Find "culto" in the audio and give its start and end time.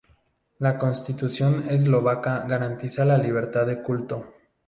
3.83-4.33